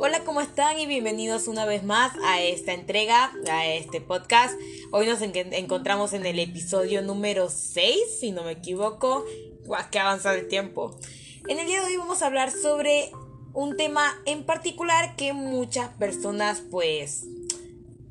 Hola, 0.00 0.22
¿cómo 0.24 0.40
están? 0.40 0.78
Y 0.78 0.86
bienvenidos 0.86 1.48
una 1.48 1.64
vez 1.64 1.82
más 1.82 2.12
a 2.22 2.40
esta 2.40 2.72
entrega, 2.72 3.32
a 3.50 3.66
este 3.66 4.00
podcast. 4.00 4.54
Hoy 4.92 5.08
nos 5.08 5.20
encontramos 5.20 6.12
en 6.12 6.24
el 6.24 6.38
episodio 6.38 7.02
número 7.02 7.50
6, 7.50 8.20
si 8.20 8.30
no 8.30 8.44
me 8.44 8.52
equivoco. 8.52 9.24
Guau, 9.64 9.90
que 9.90 9.98
avanza 9.98 10.32
el 10.36 10.46
tiempo. 10.46 10.96
En 11.48 11.58
el 11.58 11.66
día 11.66 11.80
de 11.80 11.86
hoy 11.86 11.96
vamos 11.96 12.22
a 12.22 12.26
hablar 12.26 12.52
sobre 12.52 13.10
un 13.54 13.76
tema 13.76 14.16
en 14.24 14.44
particular 14.44 15.16
que 15.16 15.32
muchas 15.32 15.88
personas 15.94 16.62
pues 16.70 17.24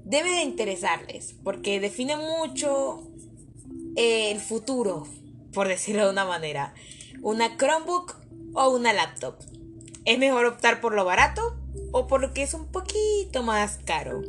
debe 0.04 0.30
de 0.30 0.42
interesarles, 0.42 1.36
porque 1.42 1.80
define 1.80 2.18
mucho 2.18 3.08
eh, 3.96 4.32
el 4.32 4.42
futuro, 4.42 5.08
por 5.54 5.70
decirlo 5.70 6.04
de 6.04 6.12
una 6.12 6.26
manera. 6.26 6.74
Una 7.22 7.56
Chromebook 7.56 8.18
o 8.56 8.72
una 8.72 8.92
laptop. 8.92 9.36
¿Es 10.04 10.20
mejor 10.20 10.46
optar 10.48 10.82
por 10.82 10.94
lo 10.94 11.06
barato 11.06 11.57
o 11.92 12.08
por 12.08 12.22
lo 12.22 12.34
que 12.34 12.44
es 12.44 12.54
un 12.54 12.68
poquito 12.68 13.44
más 13.44 13.80
caro. 13.86 14.22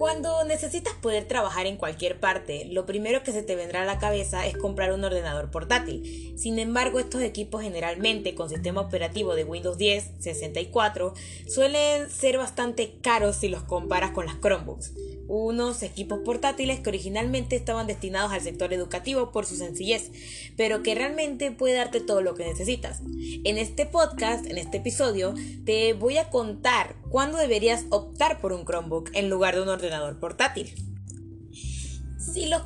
Cuando 0.00 0.44
necesitas 0.44 0.94
poder 0.94 1.28
trabajar 1.28 1.66
en 1.66 1.76
cualquier 1.76 2.18
parte, 2.20 2.64
lo 2.64 2.86
primero 2.86 3.22
que 3.22 3.32
se 3.32 3.42
te 3.42 3.54
vendrá 3.54 3.82
a 3.82 3.84
la 3.84 3.98
cabeza 3.98 4.46
es 4.46 4.56
comprar 4.56 4.92
un 4.92 5.04
ordenador 5.04 5.50
portátil. 5.50 6.32
Sin 6.38 6.58
embargo, 6.58 6.98
estos 6.98 7.20
equipos 7.20 7.60
generalmente 7.62 8.34
con 8.34 8.48
sistema 8.48 8.80
operativo 8.80 9.34
de 9.34 9.44
Windows 9.44 9.76
10, 9.76 10.12
64, 10.18 11.12
suelen 11.46 12.08
ser 12.08 12.38
bastante 12.38 12.96
caros 13.02 13.36
si 13.36 13.48
los 13.48 13.62
comparas 13.62 14.12
con 14.12 14.24
las 14.24 14.36
Chromebooks 14.40 14.94
unos 15.30 15.84
equipos 15.84 16.18
portátiles 16.24 16.80
que 16.80 16.88
originalmente 16.88 17.54
estaban 17.54 17.86
destinados 17.86 18.32
al 18.32 18.40
sector 18.40 18.72
educativo 18.72 19.30
por 19.30 19.46
su 19.46 19.54
sencillez, 19.54 20.10
pero 20.56 20.82
que 20.82 20.96
realmente 20.96 21.52
puede 21.52 21.74
darte 21.74 22.00
todo 22.00 22.20
lo 22.20 22.34
que 22.34 22.44
necesitas. 22.44 23.00
En 23.44 23.56
este 23.56 23.86
podcast, 23.86 24.44
en 24.46 24.58
este 24.58 24.78
episodio, 24.78 25.34
te 25.64 25.92
voy 25.92 26.18
a 26.18 26.30
contar 26.30 26.96
cuándo 27.10 27.38
deberías 27.38 27.84
optar 27.90 28.40
por 28.40 28.52
un 28.52 28.64
Chromebook 28.64 29.10
en 29.14 29.30
lugar 29.30 29.54
de 29.54 29.62
un 29.62 29.68
ordenador 29.68 30.18
portátil. 30.18 30.74
Si 32.18 32.46
los 32.46 32.62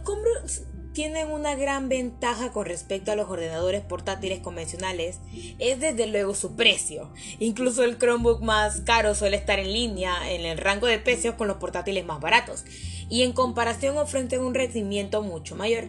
tienen 0.95 1.31
una 1.31 1.57
gran 1.57 1.89
ventaja 1.89 2.53
con 2.53 2.67
respecto 2.67 3.11
a 3.11 3.17
los 3.17 3.29
ordenadores 3.29 3.83
portátiles 3.83 4.39
convencionales 4.39 5.19
es 5.59 5.81
desde 5.81 6.07
luego 6.07 6.35
su 6.35 6.55
precio. 6.55 7.11
Incluso 7.41 7.83
el 7.83 7.99
Chromebook 7.99 8.43
más 8.43 8.81
caro 8.83 9.17
suele 9.17 9.37
estar 9.37 9.59
en 9.59 9.73
línea 9.73 10.31
en 10.31 10.47
el 10.47 10.57
rango 10.57 10.87
de 10.87 11.01
precios 11.01 11.35
con 11.35 11.49
los 11.49 11.57
portátiles 11.57 12.07
más 12.07 12.21
baratos 12.21 12.65
y 13.11 13.23
en 13.23 13.33
comparación 13.33 13.99
ofrecen 13.99 14.41
un 14.41 14.55
rendimiento 14.55 15.21
mucho 15.21 15.57
mayor. 15.57 15.89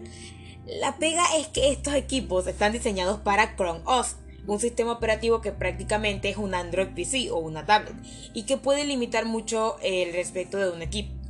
La 0.66 0.98
pega 0.98 1.24
es 1.38 1.48
que 1.48 1.70
estos 1.70 1.94
equipos 1.94 2.48
están 2.48 2.74
diseñados 2.74 3.20
para 3.20 3.56
Chrome 3.56 3.82
OS, 3.86 4.16
un 4.48 4.60
sistema 4.60 4.94
operativo 4.94 5.40
que 5.40 5.52
prácticamente 5.52 6.30
es 6.30 6.38
un 6.38 6.56
Android 6.56 6.90
PC 6.96 7.30
o 7.30 7.38
una 7.38 7.68
tablet 7.68 7.96
y 8.34 8.44
que 8.44 8.58
puede 8.58 8.84
limitar 8.84 9.26
mucho 9.26 9.78
el 9.84 10.14
respecto 10.14 10.58
de 10.58 10.72
un 10.72 10.82
equipo. 10.82 11.25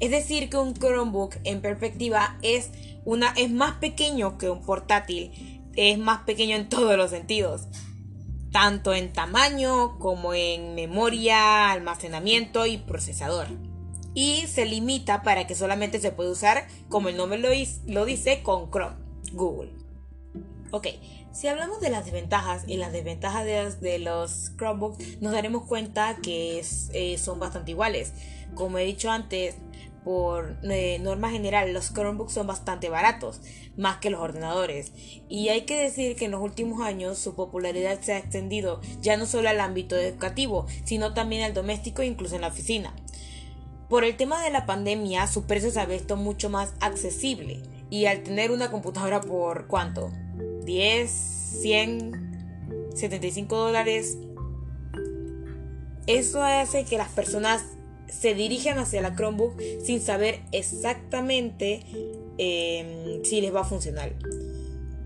Es 0.00 0.10
decir, 0.10 0.48
que 0.48 0.56
un 0.56 0.74
Chromebook 0.74 1.36
en 1.44 1.60
perspectiva 1.60 2.38
es 2.42 2.70
una 3.04 3.32
es 3.36 3.50
más 3.50 3.76
pequeño 3.76 4.38
que 4.38 4.50
un 4.50 4.62
portátil, 4.62 5.62
es 5.74 5.98
más 5.98 6.22
pequeño 6.22 6.56
en 6.56 6.68
todos 6.68 6.96
los 6.96 7.10
sentidos, 7.10 7.68
tanto 8.52 8.94
en 8.94 9.12
tamaño 9.12 9.98
como 9.98 10.34
en 10.34 10.74
memoria, 10.74 11.70
almacenamiento 11.70 12.66
y 12.66 12.78
procesador. 12.78 13.48
Y 14.14 14.46
se 14.46 14.66
limita 14.66 15.22
para 15.22 15.46
que 15.46 15.54
solamente 15.54 16.00
se 16.00 16.12
puede 16.12 16.30
usar, 16.30 16.66
como 16.88 17.08
el 17.08 17.16
nombre 17.16 17.38
lo, 17.38 18.04
dice, 18.04 18.42
con 18.42 18.70
Chrome, 18.70 18.96
Google. 19.32 19.72
Ok, 20.70 20.88
si 21.32 21.46
hablamos 21.46 21.80
de 21.80 21.90
las 21.90 22.04
desventajas 22.04 22.64
y 22.66 22.76
las 22.76 22.92
desventajas 22.92 23.80
de, 23.80 23.98
los 23.98 24.52
Chromebooks, 24.56 25.22
nos 25.22 25.32
daremos 25.32 25.64
cuenta 25.64 26.16
que 26.22 26.64
eh, 26.92 27.18
son 27.18 27.38
bastante 27.38 27.70
iguales. 27.70 28.12
Como 28.54 28.78
he 28.78 28.84
dicho 28.84 29.10
antes, 29.10 29.56
por 30.04 30.56
eh, 30.62 30.98
norma 31.00 31.30
general, 31.30 31.72
los 31.72 31.92
Chromebooks 31.92 32.32
son 32.32 32.46
bastante 32.46 32.88
baratos, 32.88 33.40
más 33.76 33.98
que 33.98 34.10
los 34.10 34.20
ordenadores. 34.20 34.92
Y 35.28 35.48
hay 35.48 35.62
que 35.62 35.76
decir 35.80 36.16
que 36.16 36.26
en 36.26 36.30
los 36.32 36.42
últimos 36.42 36.80
años 36.80 37.18
su 37.18 37.34
popularidad 37.34 38.00
se 38.00 38.12
ha 38.12 38.18
extendido 38.18 38.80
ya 39.00 39.16
no 39.16 39.26
solo 39.26 39.48
al 39.48 39.60
ámbito 39.60 39.96
educativo, 39.96 40.66
sino 40.84 41.14
también 41.14 41.42
al 41.42 41.54
doméstico 41.54 42.02
e 42.02 42.06
incluso 42.06 42.36
en 42.36 42.42
la 42.42 42.48
oficina. 42.48 42.94
Por 43.88 44.04
el 44.04 44.16
tema 44.16 44.42
de 44.42 44.50
la 44.50 44.66
pandemia, 44.66 45.26
su 45.26 45.46
precio 45.46 45.70
se 45.70 45.80
ha 45.80 45.86
visto 45.86 46.16
mucho 46.16 46.50
más 46.50 46.74
accesible. 46.80 47.62
Y 47.90 48.04
al 48.04 48.22
tener 48.22 48.50
una 48.50 48.70
computadora 48.70 49.22
por 49.22 49.66
cuánto? 49.66 50.12
10, 50.64 51.10
100, 51.10 52.90
75 52.94 53.56
dólares. 53.56 54.18
Eso 56.06 56.42
hace 56.42 56.84
que 56.84 56.98
las 56.98 57.08
personas 57.08 57.64
se 58.10 58.34
dirigen 58.34 58.78
hacia 58.78 59.00
la 59.02 59.14
Chromebook 59.14 59.60
sin 59.84 60.00
saber 60.00 60.40
exactamente 60.52 61.82
em, 62.38 63.24
si 63.24 63.40
les 63.40 63.54
va 63.54 63.60
a 63.60 63.64
funcionar. 63.64 64.12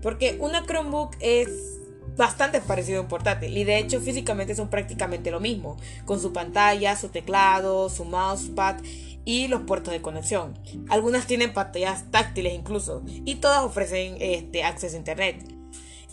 Porque 0.01 0.37
una 0.39 0.65
Chromebook 0.65 1.15
es 1.19 1.49
bastante 2.17 2.61
parecido 2.61 2.99
a 2.99 3.01
un 3.01 3.07
portátil 3.07 3.57
y 3.57 3.63
de 3.63 3.79
hecho 3.79 3.99
físicamente 3.99 4.55
son 4.55 4.69
prácticamente 4.69 5.31
lo 5.31 5.39
mismo, 5.39 5.77
con 6.05 6.19
su 6.19 6.33
pantalla, 6.33 6.95
su 6.95 7.09
teclado, 7.09 7.89
su 7.89 8.05
mousepad 8.05 8.77
y 9.25 9.47
los 9.47 9.61
puertos 9.61 9.93
de 9.93 10.01
conexión. 10.01 10.53
Algunas 10.89 11.27
tienen 11.27 11.53
pantallas 11.53 12.11
táctiles 12.11 12.53
incluso 12.53 13.03
y 13.07 13.35
todas 13.35 13.63
ofrecen 13.63 14.17
este, 14.19 14.63
acceso 14.63 14.95
a 14.95 14.99
internet. 14.99 15.43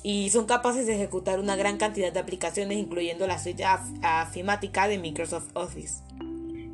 Y 0.03 0.31
son 0.31 0.47
capaces 0.47 0.87
de 0.87 0.95
ejecutar 0.95 1.41
una 1.41 1.57
gran 1.57 1.77
cantidad 1.77 2.11
de 2.11 2.21
aplicaciones 2.21 2.79
incluyendo 2.79 3.27
la 3.27 3.39
suite 3.39 3.65
afimática 4.03 4.89
de 4.89 4.99
Microsoft 4.99 5.51
Office. 5.53 6.03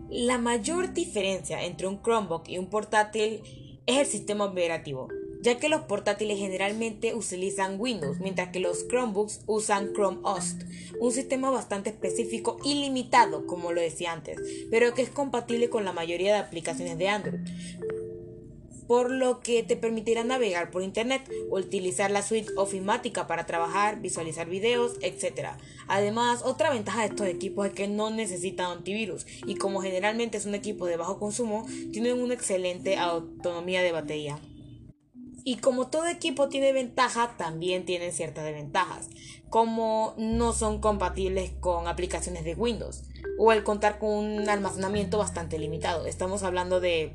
La 0.09 0.39
mayor 0.39 0.93
diferencia 0.93 1.65
entre 1.65 1.89
un 1.89 2.00
Chromebook 2.00 2.49
y 2.49 2.59
un 2.59 2.67
portátil 2.67 3.43
es 3.87 3.99
el 3.99 4.06
sistema 4.06 4.44
operativo, 4.44 5.09
ya 5.43 5.59
que 5.59 5.69
los 5.69 5.83
portátiles 5.83 6.39
generalmente 6.39 7.15
utilizan 7.15 7.81
Windows, 7.81 8.21
mientras 8.21 8.50
que 8.50 8.61
los 8.61 8.87
Chromebooks 8.87 9.41
usan 9.47 9.93
Chrome 9.94 10.21
OS, 10.22 10.59
un 11.00 11.11
sistema 11.11 11.50
bastante 11.50 11.91
específico 11.91 12.56
y 12.65 12.77
limitado, 12.77 13.47
como 13.47 13.72
lo 13.72 13.81
decía 13.81 14.12
antes, 14.12 14.39
pero 14.71 14.94
que 14.94 15.03
es 15.03 15.11
compatible 15.11 15.71
con 15.71 15.84
la 15.84 15.93
mayoría 15.93 16.34
de 16.34 16.38
aplicaciones 16.38 16.99
de 16.99 17.09
Android 17.09 17.41
por 18.87 19.11
lo 19.11 19.41
que 19.41 19.63
te 19.63 19.77
permitirá 19.77 20.25
navegar 20.25 20.71
por 20.71 20.83
internet 20.83 21.23
o 21.51 21.59
utilizar 21.59 22.11
la 22.11 22.23
suite 22.23 22.53
ofimática 22.57 23.27
para 23.27 23.47
trabajar, 23.47 24.01
visualizar 24.01 24.49
videos, 24.49 24.97
etc. 25.03 25.51
Además, 25.89 26.43
otra 26.45 26.71
ventaja 26.71 27.03
de 27.03 27.09
estos 27.09 27.27
equipos 27.27 27.67
es 27.67 27.73
que 27.73 27.89
no 27.89 28.11
necesitan 28.11 28.71
antivirus 28.71 29.27
y 29.47 29.57
como 29.57 29.81
generalmente 29.81 30.39
es 30.39 30.47
un 30.47 30.55
equipo 30.55 30.87
de 30.87 30.97
bajo 30.97 31.19
consumo, 31.19 31.67
tienen 31.93 32.21
una 32.21 32.35
excelente 32.35 32.97
autonomía 32.97 33.83
de 33.83 33.93
batería. 33.93 34.39
Y 35.49 35.59
como 35.59 35.87
todo 35.87 36.09
equipo 36.09 36.49
tiene 36.49 36.73
ventaja, 36.73 37.37
también 37.39 37.85
tienen 37.85 38.13
ciertas 38.13 38.45
desventajas, 38.45 39.09
como 39.49 40.15
no 40.19 40.53
son 40.53 40.81
compatibles 40.81 41.53
con 41.61 41.87
aplicaciones 41.87 42.43
de 42.43 42.57
Windows 42.57 43.05
o 43.39 43.53
el 43.53 43.63
contar 43.63 44.01
con 44.01 44.11
un 44.11 44.49
almacenamiento 44.49 45.19
bastante 45.19 45.59
limitado. 45.61 46.07
Estamos 46.07 46.43
hablando 46.43 46.81
de 46.81 47.15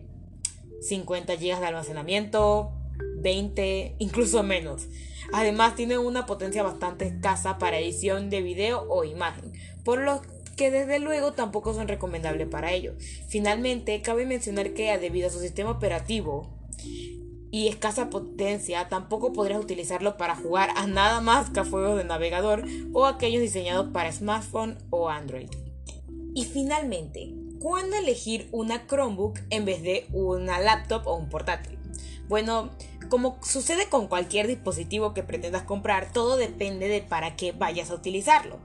50 0.82 1.36
GB 1.36 1.60
de 1.60 1.66
almacenamiento, 1.66 2.72
20, 3.18 3.96
incluso 4.00 4.44
menos. 4.44 4.88
Además 5.34 5.76
tiene 5.76 5.98
una 5.98 6.26
potencia 6.26 6.64
bastante 6.64 7.06
escasa 7.06 7.58
para 7.58 7.80
edición 7.80 8.30
de 8.30 8.42
video 8.42 8.86
o 8.90 9.04
imagen, 9.04 9.54
por 9.84 10.00
lo 10.00 10.22
que 10.58 10.72
desde 10.72 11.00
luego 11.00 11.32
tampoco 11.34 11.74
son 11.74 11.88
recomendables 11.88 12.48
para 12.48 12.74
ello. 12.74 12.94
Finalmente, 13.28 14.02
cabe 14.02 14.26
mencionar 14.26 14.74
que 14.74 14.98
debido 14.98 15.28
a 15.28 15.32
su 15.32 15.40
sistema 15.40 15.72
operativo 15.72 16.50
y 17.52 17.68
escasa 17.68 18.10
potencia, 18.10 18.88
tampoco 18.90 19.34
podrías 19.34 19.62
utilizarlo 19.62 20.18
para 20.18 20.36
jugar 20.36 20.72
a 20.76 20.88
nada 20.88 21.22
más 21.22 21.50
que 21.50 21.62
a 21.62 21.66
juegos 21.66 21.98
de 21.98 22.04
navegador 22.04 22.64
o 22.94 23.06
aquellos 23.06 23.42
diseñados 23.42 23.92
para 23.92 24.12
smartphone 24.12 24.78
o 24.90 25.10
Android. 25.10 25.50
Y 26.34 26.46
finalmente, 26.46 27.34
¿Cuándo 27.62 27.96
elegir 27.96 28.50
una 28.52 28.88
Chromebook 28.88 29.40
en 29.52 29.66
vez 29.66 29.84
de 29.84 30.08
una 30.14 30.60
laptop 30.60 31.06
o 31.06 31.16
un 31.16 31.30
portátil? 31.30 31.78
Bueno, 32.28 32.72
como 33.08 33.38
sucede 33.44 33.88
con 33.88 34.08
cualquier 34.08 34.48
dispositivo 34.48 35.14
que 35.14 35.22
pretendas 35.22 35.62
comprar, 35.62 36.12
todo 36.12 36.38
depende 36.38 36.88
de 36.88 37.02
para 37.02 37.36
qué 37.36 37.52
vayas 37.52 37.92
a 37.92 37.94
utilizarlo. 37.94 38.58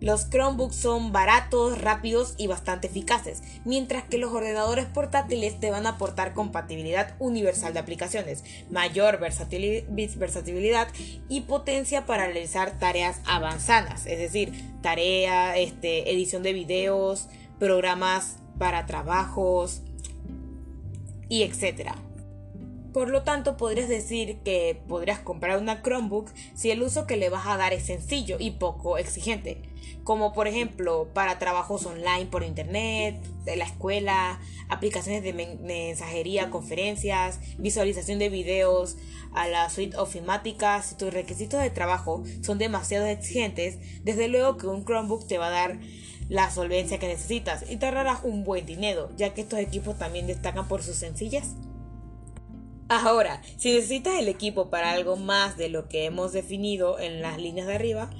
Los 0.00 0.30
Chromebooks 0.30 0.74
son 0.74 1.12
baratos, 1.12 1.80
rápidos 1.80 2.34
y 2.38 2.46
bastante 2.46 2.88
eficaces, 2.88 3.42
mientras 3.64 4.02
que 4.02 4.18
los 4.18 4.32
ordenadores 4.32 4.86
portátiles 4.86 5.60
te 5.60 5.70
van 5.70 5.86
a 5.86 5.90
aportar 5.90 6.32
compatibilidad 6.32 7.14
universal 7.20 7.72
de 7.72 7.80
aplicaciones, 7.80 8.42
mayor 8.68 9.20
versatilidad 9.20 10.88
y 11.28 11.42
potencia 11.42 12.04
para 12.04 12.24
realizar 12.24 12.78
tareas 12.80 13.20
avanzadas, 13.26 14.06
es 14.06 14.18
decir, 14.18 14.52
tarea, 14.82 15.56
este, 15.56 16.10
edición 16.10 16.42
de 16.42 16.52
videos, 16.52 17.28
programas 17.62 18.38
para 18.58 18.86
trabajos 18.86 19.82
y 21.28 21.44
etcétera. 21.44 21.94
Por 22.92 23.08
lo 23.08 23.22
tanto, 23.22 23.56
podrías 23.56 23.88
decir 23.88 24.38
que 24.44 24.78
podrías 24.86 25.18
comprar 25.18 25.58
una 25.58 25.82
Chromebook 25.82 26.30
si 26.54 26.70
el 26.70 26.82
uso 26.82 27.06
que 27.06 27.16
le 27.16 27.30
vas 27.30 27.46
a 27.46 27.56
dar 27.56 27.72
es 27.72 27.86
sencillo 27.86 28.36
y 28.38 28.50
poco 28.50 28.98
exigente, 28.98 29.62
como 30.04 30.34
por 30.34 30.46
ejemplo 30.46 31.08
para 31.14 31.38
trabajos 31.38 31.86
online 31.86 32.26
por 32.26 32.42
internet, 32.42 33.18
de 33.44 33.56
la 33.56 33.64
escuela, 33.64 34.40
aplicaciones 34.68 35.22
de 35.22 35.32
mensajería, 35.32 36.50
conferencias, 36.50 37.40
visualización 37.56 38.18
de 38.18 38.28
videos, 38.28 38.98
a 39.32 39.48
la 39.48 39.70
suite 39.70 39.96
ofimática. 39.96 40.82
Si 40.82 40.94
tus 40.94 41.14
requisitos 41.14 41.62
de 41.62 41.70
trabajo 41.70 42.22
son 42.42 42.58
demasiado 42.58 43.06
exigentes, 43.06 43.78
desde 44.04 44.28
luego 44.28 44.58
que 44.58 44.66
un 44.66 44.84
Chromebook 44.84 45.26
te 45.26 45.38
va 45.38 45.46
a 45.46 45.50
dar 45.50 45.80
la 46.28 46.50
solvencia 46.50 46.98
que 46.98 47.08
necesitas 47.08 47.64
y 47.70 47.76
te 47.76 47.86
ahorrarás 47.86 48.20
un 48.22 48.44
buen 48.44 48.66
dinero, 48.66 49.10
ya 49.16 49.32
que 49.32 49.40
estos 49.40 49.58
equipos 49.58 49.98
también 49.98 50.26
destacan 50.26 50.68
por 50.68 50.82
sus 50.82 50.96
sencillas. 50.96 51.54
Ahora, 52.92 53.40
si 53.56 53.72
necesitas 53.72 54.18
el 54.18 54.28
equipo 54.28 54.68
para 54.68 54.92
algo 54.92 55.16
más 55.16 55.56
de 55.56 55.70
lo 55.70 55.88
que 55.88 56.04
hemos 56.04 56.32
definido 56.32 56.98
en 56.98 57.22
las 57.22 57.38
líneas 57.38 57.66
de 57.66 57.74
arriba, 57.74 58.10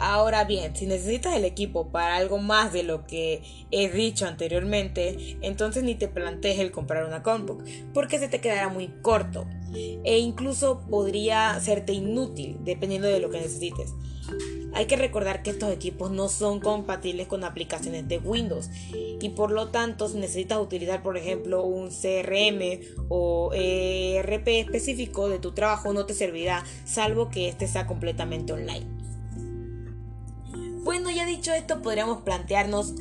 Ahora 0.00 0.44
bien, 0.44 0.76
si 0.76 0.86
necesitas 0.86 1.34
el 1.34 1.44
equipo 1.44 1.88
para 1.88 2.14
algo 2.14 2.38
más 2.38 2.72
de 2.72 2.84
lo 2.84 3.04
que 3.04 3.42
he 3.72 3.90
dicho 3.90 4.26
anteriormente, 4.26 5.36
entonces 5.40 5.82
ni 5.82 5.96
te 5.96 6.06
plantees 6.06 6.60
el 6.60 6.70
comprar 6.70 7.04
una 7.04 7.20
Chromebook, 7.20 7.64
porque 7.92 8.20
se 8.20 8.28
te 8.28 8.40
quedará 8.40 8.68
muy 8.68 8.86
corto 9.02 9.46
e 10.04 10.18
incluso 10.18 10.86
podría 10.88 11.58
serte 11.58 11.94
inútil 11.94 12.58
dependiendo 12.60 13.08
de 13.08 13.18
lo 13.18 13.28
que 13.30 13.40
necesites. 13.40 13.92
Hay 14.74 14.86
que 14.86 14.96
recordar 14.96 15.42
que 15.42 15.50
estos 15.50 15.72
equipos 15.72 16.10
no 16.10 16.28
son 16.28 16.60
compatibles 16.60 17.26
con 17.26 17.44
aplicaciones 17.44 18.06
de 18.06 18.18
Windows 18.18 18.70
y 18.92 19.28
por 19.30 19.50
lo 19.50 19.68
tanto 19.68 20.08
si 20.08 20.18
necesitas 20.18 20.58
utilizar 20.58 21.02
por 21.02 21.16
ejemplo 21.16 21.64
un 21.64 21.88
CRM 21.88 22.80
o 23.08 23.50
ERP 23.54 24.48
específico 24.48 25.28
de 25.28 25.38
tu 25.38 25.52
trabajo 25.52 25.92
no 25.92 26.06
te 26.06 26.14
servirá 26.14 26.64
salvo 26.84 27.28
que 27.28 27.48
este 27.48 27.66
sea 27.66 27.86
completamente 27.86 28.52
online. 28.52 28.86
Bueno, 30.84 31.10
ya 31.10 31.26
dicho 31.26 31.52
esto, 31.52 31.82
podríamos 31.82 32.22
plantearnos 32.22 32.94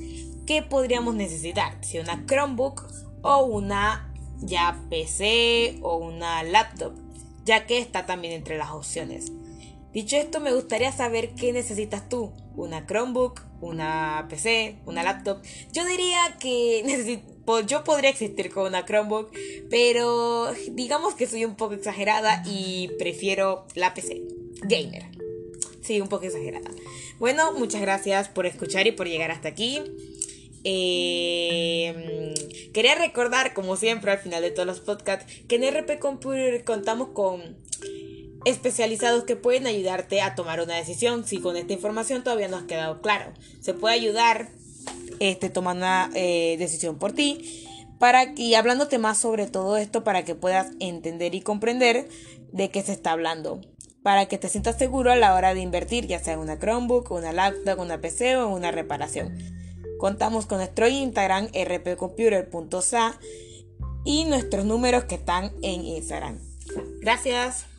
qué 0.46 0.62
podríamos 0.62 1.16
necesitar, 1.16 1.78
si 1.82 2.00
una 2.00 2.26
Chromebook 2.26 2.86
o 3.22 3.46
una 3.46 4.14
ya 4.40 4.82
PC 4.90 5.80
o 5.82 5.98
una 5.98 6.44
laptop, 6.44 6.94
ya 7.46 7.66
que 7.66 7.80
está 7.80 8.06
también 8.06 8.34
entre 8.34 8.58
las 8.58 8.72
opciones. 8.72 9.32
Dicho 9.94 10.16
esto, 10.18 10.40
me 10.40 10.54
gustaría 10.54 10.92
saber 10.92 11.30
qué 11.36 11.54
necesitas 11.54 12.08
tú. 12.10 12.34
¿Una 12.56 12.86
Chromebook? 12.86 13.42
¿Una 13.62 14.28
PC? 14.30 14.78
¿Una 14.86 15.04
laptop? 15.04 15.42
Yo 15.72 15.86
diría 15.86 16.20
que 16.40 17.22
yo 17.68 17.84
podría 17.84 18.10
existir 18.10 18.52
con 18.52 18.68
una 18.68 18.86
Chromebook, 18.86 19.32
pero 19.70 20.52
digamos 20.72 21.16
que 21.16 21.28
soy 21.28 21.46
un 21.46 21.56
poco 21.56 21.74
exagerada 21.74 22.44
y 22.46 22.90
prefiero 23.00 23.66
la 23.76 23.94
PC. 23.94 24.22
Gamer. 24.64 25.06
Sí, 25.82 26.02
un 26.02 26.10
poco 26.10 26.26
exagerada. 26.26 26.70
Bueno, 27.20 27.54
muchas 27.54 27.82
gracias 27.82 28.28
por 28.28 28.46
escuchar 28.46 28.88
y 28.88 28.92
por 28.92 29.08
llegar 29.08 29.32
hasta 29.32 29.48
aquí. 29.48 29.82
Eh, 30.64 32.34
quería 32.74 32.96
recordar, 32.96 33.54
como 33.54 33.78
siempre, 33.78 34.12
al 34.12 34.20
final 34.20 34.42
de 34.42 34.52
todos 34.52 34.68
los 34.68 34.82
podcasts, 34.82 35.26
que 35.48 35.56
en 35.56 35.64
RP 35.64 36.00
Computer 36.00 36.64
contamos 36.66 37.10
con 37.14 37.58
especializados 38.46 39.24
que 39.24 39.36
pueden 39.36 39.68
ayudarte 39.68 40.22
a 40.22 40.36
tomar 40.36 40.62
una 40.62 40.76
decisión 40.76 41.26
si 41.26 41.40
con 41.40 41.58
esta 41.58 41.74
información 41.74 42.24
todavía 42.24 42.48
no 42.48 42.58
has 42.58 42.64
quedado 42.64 43.02
claro. 43.02 43.34
Se 43.62 43.74
puede 43.74 43.96
ayudar 43.96 44.50
este, 45.20 45.50
tomando 45.50 45.86
una 45.86 46.10
eh, 46.14 46.56
decisión 46.58 46.98
por 46.98 47.14
ti 47.14 47.66
para, 48.00 48.34
y 48.36 48.56
hablándote 48.56 48.98
más 48.98 49.18
sobre 49.18 49.48
todo 49.48 49.78
esto 49.78 50.04
para 50.04 50.24
que 50.24 50.36
puedas 50.36 50.72
entender 50.80 51.36
y 51.36 51.42
comprender 51.42 52.08
de 52.52 52.70
qué 52.70 52.82
se 52.82 52.94
está 52.94 53.12
hablando. 53.12 53.62
Para 54.04 54.28
que 54.28 54.38
te 54.38 54.48
sientas 54.48 54.78
seguro 54.78 55.12
a 55.12 55.16
la 55.16 55.36
hora 55.36 55.54
de 55.54 55.60
invertir, 55.60 56.08
ya 56.08 56.20
sea 56.20 56.34
en 56.34 56.40
una 56.40 56.58
Chromebook, 56.58 57.12
una 57.12 57.34
laptop, 57.34 57.80
una 57.80 58.00
PC 58.00 58.38
o 58.38 58.48
en 58.48 58.54
una 58.54 58.72
reparación. 58.72 59.38
Contamos 59.98 60.46
con 60.46 60.60
nuestro 60.60 60.88
Instagram 60.88 61.48
rpcomputer.sa 61.48 63.20
y 64.06 64.26
nuestros 64.26 64.64
números 64.64 65.06
que 65.06 65.16
están 65.16 65.52
en 65.62 65.84
Instagram. 65.84 66.40
Gracias. 67.02 67.77